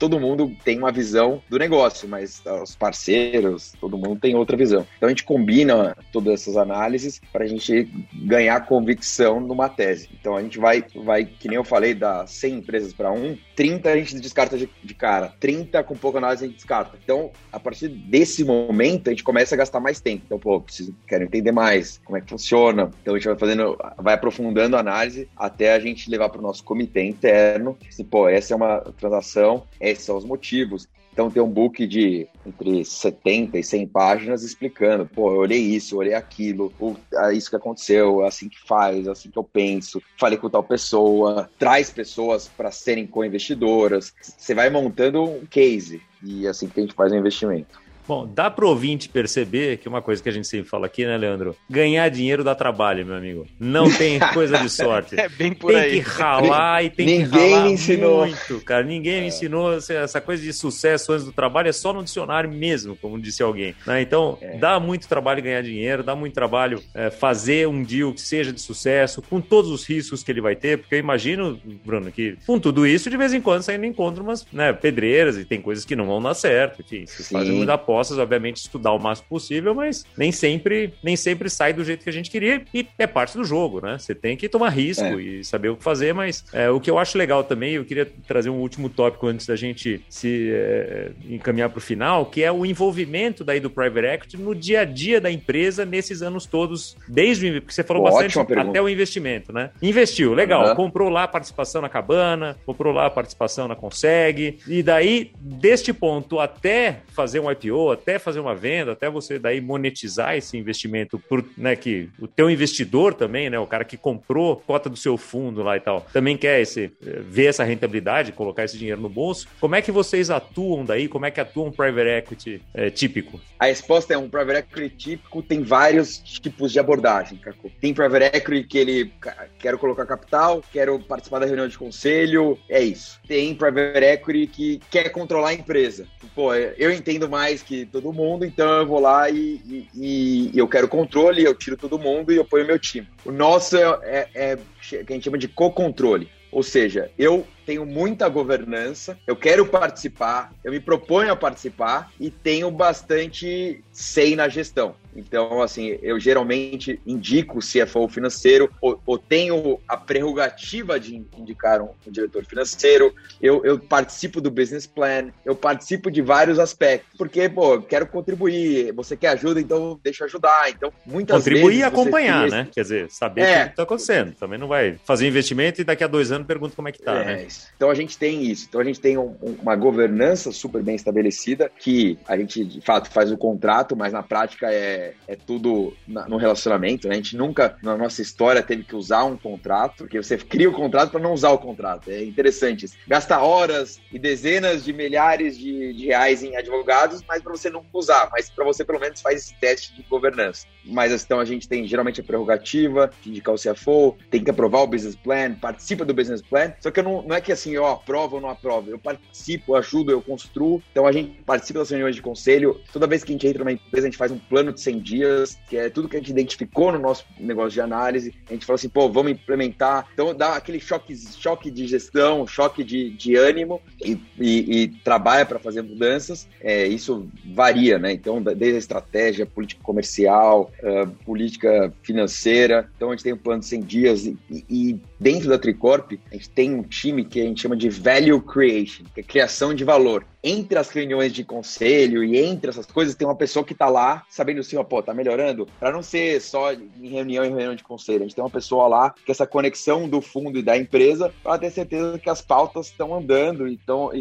[0.02, 4.88] todo mundo tem uma visão do negócio, mas os parceiros, todo mundo tem outra visão.
[4.98, 10.10] Então a gente combina todas essas análises para a gente ganhar convicção numa tese.
[10.20, 13.92] Então a gente vai, vai que nem eu falei, da 100 empresas para um, 30
[13.92, 16.98] a gente descarta de, de, cara, 30 com pouca análise a gente descarta.
[17.04, 20.24] Então, a partir desse momento, a gente começa a gastar mais tempo.
[20.26, 22.90] Então, pô, preciso, quero entender mais como é que funciona.
[23.04, 26.42] Então, a gente vai fazendo, vai aprofundando a análise até a gente levar para o
[26.42, 27.78] nosso comitê interno.
[27.88, 30.88] Assim, pô, essa é uma transação, esses são os motivos.
[31.14, 35.96] Então tem um book de entre 70 e 100 páginas explicando, pô, eu olhei isso,
[35.96, 39.38] eu olhei aquilo, o, é isso que aconteceu, é assim que faz, é assim que
[39.38, 45.46] eu penso, falei com tal pessoa, traz pessoas para serem co-investidoras, você vai montando um
[45.46, 47.82] case e é assim que a gente faz o investimento.
[48.12, 51.16] Bom, dá pro ouvinte perceber que uma coisa que a gente sempre fala aqui, né,
[51.18, 51.56] Leandro?
[51.70, 53.48] Ganhar dinheiro dá trabalho, meu amigo.
[53.58, 55.18] Não tem coisa de sorte.
[55.18, 55.92] é bem por tem aí.
[55.92, 58.26] Tem que ralar e tem Ninguém que ralar me ensinou.
[58.26, 58.84] muito, cara.
[58.84, 59.22] Ninguém é.
[59.22, 63.18] me ensinou essa coisa de sucesso antes do trabalho é só no dicionário mesmo, como
[63.18, 63.74] disse alguém.
[63.88, 64.02] Né?
[64.02, 64.58] Então, é.
[64.58, 68.60] dá muito trabalho ganhar dinheiro, dá muito trabalho é, fazer um deal que seja de
[68.60, 72.60] sucesso, com todos os riscos que ele vai ter, porque eu imagino, Bruno, que com
[72.60, 75.96] tudo isso, de vez em quando saindo encontra umas né, pedreiras e tem coisas que
[75.96, 76.82] não vão dar certo.
[76.82, 81.50] Enfim, vocês fazem muita apostas, obviamente, estudar o máximo possível, mas nem sempre, nem sempre
[81.50, 83.98] sai do jeito que a gente queria e é parte do jogo, né?
[83.98, 85.22] Você tem que tomar risco é.
[85.22, 88.10] e saber o que fazer, mas é, o que eu acho legal também, eu queria
[88.28, 92.52] trazer um último tópico antes da gente se é, encaminhar para o final, que é
[92.52, 96.98] o envolvimento daí do private equity no dia a dia da empresa nesses anos todos,
[97.08, 99.70] desde o porque você falou bastante até o investimento, né?
[99.82, 100.76] Investiu, legal, uhum.
[100.76, 105.94] comprou lá a participação na Cabana, comprou lá a participação na Conseg, e daí deste
[105.94, 111.18] ponto até fazer um IPO, até fazer uma venda, até você daí monetizar esse investimento
[111.18, 115.18] por, né, que o teu investidor também, né, o cara que comprou cota do seu
[115.18, 119.48] fundo lá e tal, também quer esse, ver essa rentabilidade, colocar esse dinheiro no bolso.
[119.60, 121.08] Como é que vocês atuam daí?
[121.08, 123.40] Como é que atua um private equity é, típico?
[123.58, 127.40] A resposta é um private equity típico tem vários tipos de abordagem.
[127.80, 129.14] Tem private equity que ele
[129.60, 133.20] quero colocar capital, quero participar da reunião de conselho, é isso.
[133.28, 136.08] Tem private equity que quer controlar a empresa.
[136.36, 140.68] Pô, eu entendo mais que todo mundo, então eu vou lá e, e, e eu
[140.68, 143.08] quero controle, eu tiro todo mundo e eu ponho meu time.
[143.26, 146.30] O nosso é, é, é que a gente chama de co-controle.
[146.52, 152.30] Ou seja, eu tenho muita governança, eu quero participar, eu me proponho a participar e
[152.30, 154.94] tenho bastante sei na gestão.
[155.16, 161.82] Então, assim, eu geralmente indico o CFO financeiro ou, ou tenho a prerrogativa de indicar
[161.82, 167.18] um, um diretor financeiro, eu, eu, participo do business plan, eu participo de vários aspectos,
[167.18, 170.70] porque, pô, quero contribuir, você quer ajuda, então deixa eu ajudar.
[170.70, 171.84] Então, muitas contribuir vezes...
[171.84, 172.68] Contribuir e acompanhar, né?
[172.72, 174.34] Quer dizer, saber é, o que está acontecendo.
[174.36, 177.16] Também não vai fazer investimento e daqui a dois anos pergunta como é que tá,
[177.16, 177.48] é, né?
[177.76, 178.68] Então, a gente tem isso.
[178.70, 183.10] Então, a gente tem um, uma governança super bem estabelecida que a gente, de fato,
[183.10, 187.14] faz o contrato, mas na prática é é, tudo na, no relacionamento, né?
[187.14, 190.74] A gente nunca, na nossa história, teve que usar um contrato, porque você cria o
[190.74, 192.10] contrato para não usar o contrato.
[192.10, 192.88] É interessante.
[193.08, 197.86] Gasta horas e dezenas de milhares de, de reais em advogados, mas para você não
[197.94, 200.66] usar, mas para você pelo menos faz esse teste de governança.
[200.86, 204.82] Mas então a gente tem geralmente a prerrogativa de indicar o CFO, tem que aprovar
[204.82, 206.74] o business plan, participa do business plan.
[206.80, 208.90] Só que eu não, não é que assim, eu aprovo ou não aprovo.
[208.90, 210.82] Eu participo, ajudo, eu construo.
[210.92, 212.80] Então a gente participa das reuniões de conselho.
[212.92, 215.00] Toda vez que a gente entra numa empresa, a gente faz um plano de 100
[215.00, 218.34] dias, que é tudo que a gente identificou no nosso negócio de análise.
[218.50, 220.08] A gente fala assim, pô, vamos implementar.
[220.14, 225.46] Então dá aquele choque, choque de gestão, choque de, de ânimo e, e, e trabalha
[225.46, 226.48] para fazer mudanças.
[226.60, 228.12] É, isso varia, né?
[228.12, 232.90] Então, desde a estratégia, política comercial, uh, política financeira.
[232.96, 236.36] Então a gente tem um plano de 100 dias e, e, dentro da Tricorp a
[236.36, 239.84] gente tem um time que a gente chama de Value Creation, que é criação de
[239.84, 240.26] valor.
[240.44, 244.24] Entre as reuniões de conselho e entre essas coisas, tem uma pessoa que tá lá
[244.30, 247.84] sabendo assim, ó, pô, tá melhorando, para não ser só em reunião em reunião de
[247.84, 248.20] conselho.
[248.20, 251.60] A gente tem uma pessoa lá que essa conexão do fundo e da empresa para
[251.60, 254.12] ter certeza que as pautas estão andando e estão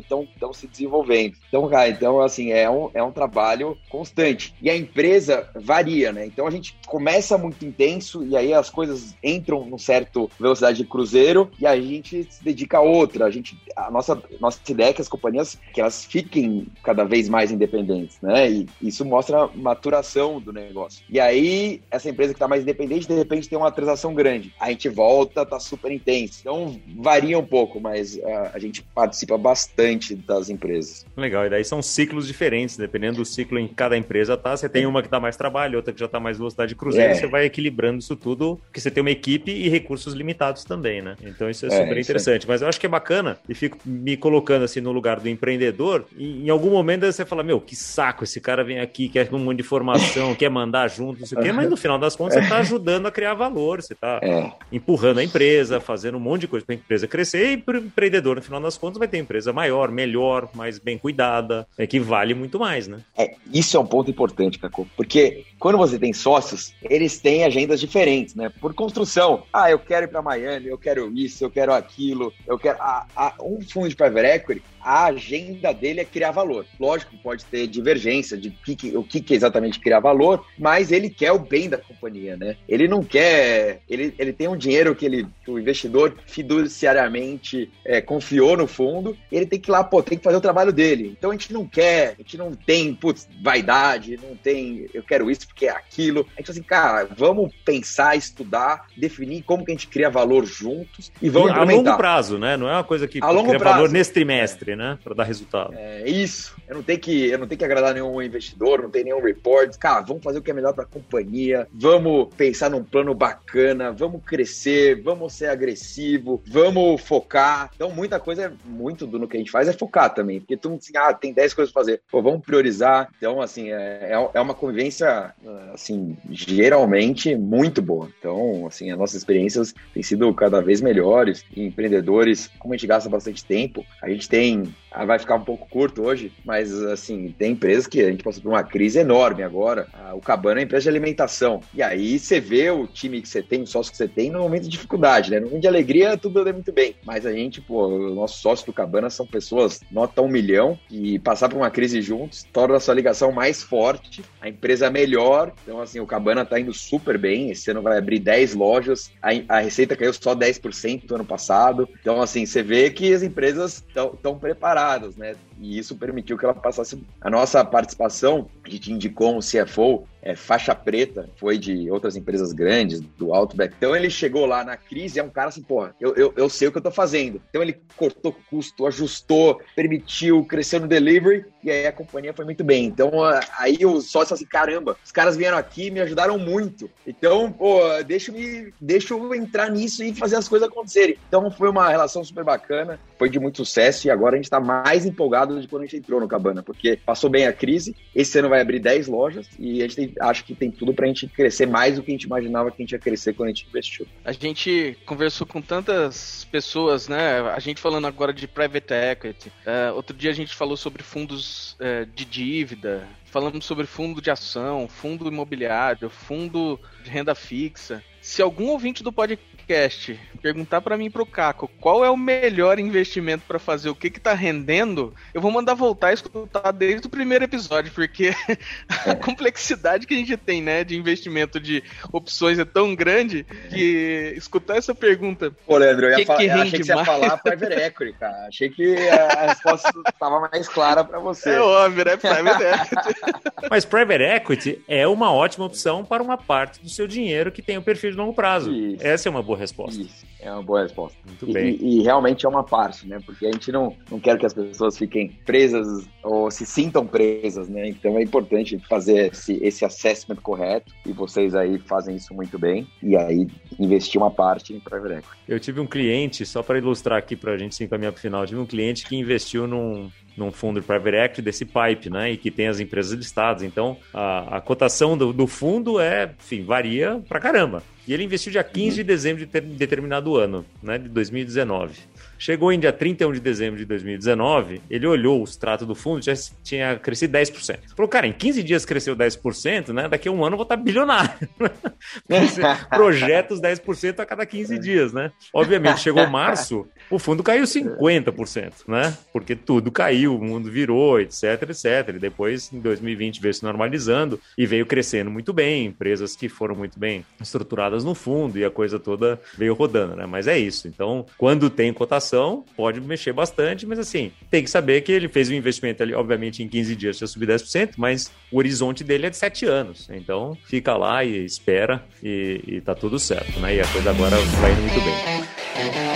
[0.53, 1.37] se desenvolvendo.
[1.49, 4.55] Então, cara, então, assim, é um, é um trabalho constante.
[4.61, 6.27] E a empresa varia, né?
[6.27, 10.85] Então a gente começa muito intenso e aí as coisas entram num certo velocidade de
[10.85, 13.27] cruzeiro e a gente se dedica a outra.
[13.27, 17.29] A gente, a nossa, nossa ideia é que as companhias que elas fiquem cada vez
[17.29, 18.51] mais independentes, né?
[18.51, 21.05] E isso mostra a maturação do negócio.
[21.09, 24.53] E aí, essa empresa que está mais independente, de repente tem uma transação grande.
[24.59, 26.41] A gente volta, tá super intenso.
[26.41, 31.07] Então, varia um pouco, mas a, ah, a gente participa bastante das empresas.
[31.17, 34.57] Legal, e daí são ciclos diferentes, dependendo do ciclo em cada empresa tá.
[34.57, 37.13] Você tem uma que dá mais trabalho, outra que já tá mais velocidade de cruzeiro,
[37.13, 37.15] é.
[37.15, 41.17] você vai equilibrando isso tudo, porque você tem uma equipe e recursos limitados também, né?
[41.23, 42.49] Então isso é, é super interessante.
[42.49, 46.00] Mas eu acho que é bacana, e fico me colocando assim no lugar do empreendedor,
[46.17, 49.39] e em algum momento você fala, meu, que saco, esse cara vem aqui, quer um
[49.39, 52.43] monte de informação, quer mandar junto, não sei o quê, mas no final das contas
[52.43, 54.51] você tá ajudando a criar valor, você tá é.
[54.73, 57.85] empurrando a empresa, fazendo um monte de coisa para a empresa crescer, e para o
[57.85, 61.99] empreendedor, no final das contas, vai ter empresa maior, melhor, mais bem cuidada, é que
[61.99, 63.01] vale muito mais, né?
[63.17, 67.81] É, isso é um ponto importante, Caco, porque quando você tem sócios, eles têm agendas
[67.81, 68.51] diferentes, né?
[68.61, 72.59] Por construção, ah, eu quero ir para Miami, eu quero isso, eu quero aquilo, eu
[72.59, 72.79] quero.
[72.81, 76.65] Ah, ah, um fundo de private equity, a agenda dele é criar valor.
[76.79, 80.93] Lógico, pode ter divergência de que, que, o que, que é exatamente criar valor, mas
[80.93, 82.57] ele quer o bem da companhia, né?
[82.69, 83.81] Ele não quer.
[83.89, 89.17] Ele, ele tem um dinheiro que, ele, que o investidor fiduciariamente é, confiou no fundo,
[89.31, 91.15] ele tem que ir lá, pô, tem que fazer o trabalho dele.
[91.17, 95.31] Então a gente não quer, a gente não tem, putz, vaidade, não tem, eu quero
[95.31, 96.27] isso porque é aquilo.
[96.37, 101.11] A gente assim, cara, vamos pensar, estudar, definir como que a gente cria valor juntos
[101.21, 102.57] e vamos e A longo prazo, né?
[102.57, 103.65] Não é uma coisa que a cria prazo.
[103.65, 104.99] valor nesse trimestre né?
[105.03, 105.75] Para dar resultado.
[105.83, 106.55] É isso.
[106.69, 109.77] Eu não tenho que, eu não tenho que agradar nenhum investidor, não tem nenhum report.
[109.79, 111.67] Cara, vamos fazer o que é melhor para a companhia.
[111.73, 113.91] Vamos pensar num plano bacana.
[113.91, 115.01] Vamos crescer.
[115.03, 116.43] Vamos ser agressivo.
[116.47, 117.71] Vamos focar.
[117.75, 120.93] Então, muita coisa, muito do que a gente faz é focar também, porque tu assim,
[120.97, 122.03] ah, tem 10 coisas para fazer.
[122.11, 123.09] Pô, vamos priorizar.
[123.17, 125.33] Então, assim, é, é, é uma convivência,
[125.73, 128.11] assim, geralmente muito boa.
[128.19, 131.45] Então, assim, as nossas experiências têm sido cada vez melhores.
[131.55, 134.75] E empreendedores, como a gente gasta bastante tempo, a gente tem
[135.07, 138.51] vai ficar um pouco curto hoje, mas assim, tem empresas que a gente passou por
[138.51, 139.87] uma crise enorme agora.
[139.93, 141.63] Ah, o Cabana é empresa de alimentação.
[141.73, 144.41] E aí você vê o time que você tem, o sócio que você tem no
[144.41, 145.39] momento de dificuldade, né?
[145.39, 146.95] No momento de alegria, tudo anda muito bem.
[147.05, 151.19] Mas a gente, pô, os nossos sócios do Cabana são pessoas nota um milhão e
[151.19, 155.53] passar por uma crise juntos torna a sua ligação mais forte, a empresa melhor.
[155.63, 157.51] Então, assim, o Cabana tá indo super bem.
[157.51, 161.89] Esse ano vai abrir 10 lojas, a, a receita caiu só 10% do ano passado.
[162.01, 165.37] Então, assim, você vê que as empresas estão preparadas separadas, né?
[165.61, 167.03] E isso permitiu que ela passasse.
[167.21, 172.53] A nossa participação, a gente indicou um CFO é, faixa preta, foi de outras empresas
[172.53, 173.75] grandes, do Outback.
[173.77, 176.69] Então ele chegou lá na crise, é um cara assim, porra, eu, eu, eu sei
[176.69, 177.41] o que eu tô fazendo.
[177.49, 182.63] Então ele cortou custo, ajustou, permitiu, cresceu no delivery e aí a companhia foi muito
[182.63, 182.87] bem.
[182.87, 183.11] Então
[183.59, 186.91] aí o sócio assim, caramba, os caras vieram aqui me ajudaram muito.
[187.07, 191.17] Então, pô, deixa, me, deixa eu entrar nisso e fazer as coisas acontecerem.
[191.29, 194.61] Então foi uma relação super bacana, foi de muito sucesso e agora a gente tá
[194.61, 198.39] mais empolgado de quando a gente entrou no Cabana, porque passou bem a crise, esse
[198.39, 201.09] ano vai abrir 10 lojas e a gente tem acho que tem tudo para a
[201.09, 203.53] gente crescer mais do que a gente imaginava que a gente ia crescer quando a
[203.53, 204.07] gente investiu.
[204.25, 207.41] A gente conversou com tantas pessoas, né?
[207.41, 209.49] A gente falando agora de private equity.
[209.49, 213.07] Uh, outro dia a gente falou sobre fundos uh, de dívida.
[213.25, 218.03] Falamos sobre fundo de ação, fundo imobiliário, fundo de renda fixa.
[218.21, 223.45] Se algum ouvinte do podcast perguntar para mim pro Caco qual é o melhor investimento
[223.47, 227.11] para fazer o que que tá rendendo, eu vou mandar voltar e escutar desde o
[227.11, 228.35] primeiro episódio, porque
[229.07, 234.35] a complexidade que a gente tem, né, de investimento de opções é tão grande que
[234.37, 235.51] escutar essa pergunta.
[235.67, 238.49] Pô, Leandro, eu, ia que que eu achei que você ia falar private equity, cara.
[238.49, 241.51] Achei que a resposta estava mais clara para você.
[241.51, 242.17] É óbvio, né?
[242.17, 243.21] Private equity.
[243.71, 247.79] Mas private equity é uma ótima opção para uma parte do seu dinheiro que tem
[247.79, 248.73] o perfil de longo prazo.
[248.73, 249.07] Isso.
[249.07, 250.01] Essa é uma boa resposta.
[250.01, 251.19] Isso, é uma boa resposta.
[251.27, 251.79] Muito e, bem.
[251.81, 253.19] E, e, realmente é uma parte, né?
[253.25, 257.69] Porque a gente não, não quer que as pessoas fiquem presas ou se sintam presas,
[257.69, 257.89] né?
[257.89, 262.87] Então é importante fazer esse, esse assessment correto e vocês aí fazem isso muito bem
[263.03, 263.47] e aí
[263.79, 265.37] investir uma parte em private equity.
[265.49, 268.23] Eu tive um cliente, só para ilustrar aqui para a gente se encaminhar para o
[268.23, 272.33] final, tive um cliente que investiu num, num fundo de private equity desse pipe, né?
[272.33, 273.63] E que tem as empresas listadas.
[273.63, 277.83] Então, a, a cotação do, do, fundo é, enfim, varia pra caramba.
[278.07, 280.99] E ele investiu dia 15 de dezembro de ter, determinado ano, né?
[280.99, 281.95] De 2019.
[282.41, 286.33] Chegou em dia 31 de dezembro de 2019, ele olhou o extrato do fundo, já
[286.65, 287.81] tinha crescido 10%.
[287.95, 290.09] Falou, cara, em 15 dias cresceu 10%, né?
[290.09, 291.31] Daqui a um ano eu vou estar bilionário.
[292.89, 295.31] Projetos 10% a cada 15 dias, né?
[295.53, 299.15] Obviamente, chegou março, o fundo caiu 50%, né?
[299.35, 302.17] Porque tudo caiu, o mundo virou, etc, etc.
[302.17, 306.75] E depois, em 2020, veio se normalizando e veio crescendo muito bem, empresas que foram
[306.75, 310.25] muito bem estruturadas no fundo e a coisa toda veio rodando, né?
[310.25, 310.89] Mas é isso.
[310.89, 312.30] Então, quando tem cotação,
[312.77, 316.63] pode mexer bastante, mas assim, tem que saber que ele fez um investimento ali, obviamente,
[316.63, 320.09] em 15 dias já subir 10%, mas o horizonte dele é de 7 anos.
[320.11, 323.77] Então, fica lá e espera e, e tá tudo certo, né?
[323.77, 326.10] E a coisa agora vai indo muito bem.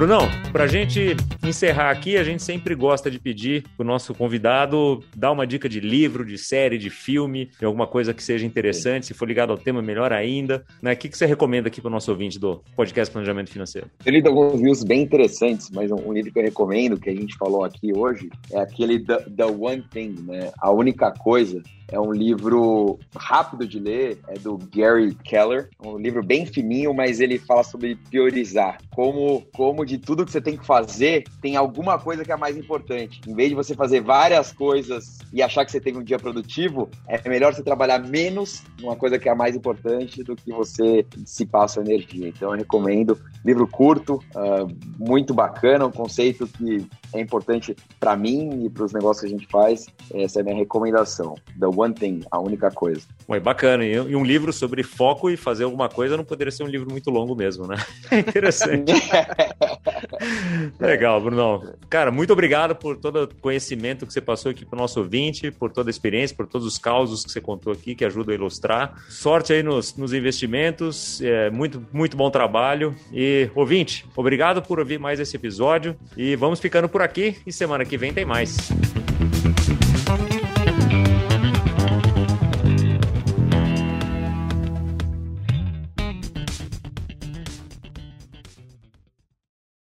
[0.00, 1.14] Brunão, para a gente
[1.46, 5.68] encerrar aqui, a gente sempre gosta de pedir para o nosso convidado dar uma dica
[5.68, 9.04] de livro, de série, de filme, de alguma coisa que seja interessante.
[9.04, 10.64] Se for ligado ao tema, melhor ainda.
[10.80, 10.94] Né?
[10.94, 13.90] O que, que você recomenda aqui para o nosso ouvinte do podcast Planejamento Financeiro?
[14.06, 17.36] Eu li alguns livros bem interessantes, mas um, livro que eu recomendo, que a gente
[17.36, 20.50] falou aqui hoje, é aquele The, The One Thing, né?
[20.62, 25.68] A única coisa é um livro rápido de ler, é do Gary Keller.
[25.82, 28.78] É um livro bem fininho, mas ele fala sobre priorizar.
[28.94, 32.56] Como, como de tudo que você tem que fazer, tem alguma coisa que é mais
[32.56, 33.20] importante.
[33.26, 36.88] Em vez de você fazer várias coisas e achar que você teve um dia produtivo,
[37.08, 41.04] é melhor você trabalhar menos numa coisa que é a mais importante do que você
[41.16, 42.28] dissipar a sua energia.
[42.28, 43.18] Então eu recomendo.
[43.44, 44.68] Livro curto, uh,
[44.98, 49.30] muito bacana, um conceito que é importante para mim e para os negócios que a
[49.30, 49.86] gente faz.
[50.14, 51.34] Essa é a minha recomendação.
[51.58, 53.00] The One Thing, a única coisa.
[53.26, 53.84] Bom, bacana.
[53.84, 57.10] E um livro sobre foco e fazer alguma coisa não poderia ser um livro muito
[57.10, 57.76] longo mesmo, né?
[58.10, 58.92] É interessante.
[60.78, 61.74] Legal, Brunão.
[61.88, 65.50] Cara, muito obrigado por todo o conhecimento que você passou aqui para o nosso ouvinte,
[65.50, 68.36] por toda a experiência, por todos os causos que você contou aqui, que ajudam a
[68.36, 68.94] ilustrar.
[69.08, 72.94] Sorte aí nos, nos investimentos, é, muito, muito bom trabalho.
[73.12, 75.96] E, ouvinte, obrigado por ouvir mais esse episódio.
[76.16, 78.70] E vamos ficando por aqui e semana que vem tem mais.